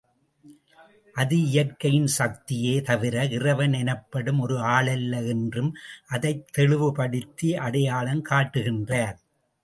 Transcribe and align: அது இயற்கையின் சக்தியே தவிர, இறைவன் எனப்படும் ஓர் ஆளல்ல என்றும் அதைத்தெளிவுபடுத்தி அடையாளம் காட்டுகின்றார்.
அது 1.15 1.35
இயற்கையின் 1.41 2.07
சக்தியே 2.17 2.71
தவிர, 2.81 3.25
இறைவன் 3.25 3.73
எனப்படும் 3.73 4.39
ஓர் 4.39 4.53
ஆளல்ல 4.71 5.27
என்றும் 5.27 5.69
அதைத்தெளிவுபடுத்தி 6.09 7.51
அடையாளம் 7.57 8.23
காட்டுகின்றார். 8.29 9.19